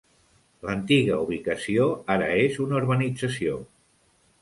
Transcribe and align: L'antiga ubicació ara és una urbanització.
L'antiga 0.69 1.19
ubicació 1.27 1.87
ara 2.17 2.33
és 2.49 2.59
una 2.67 2.83
urbanització. 2.83 3.65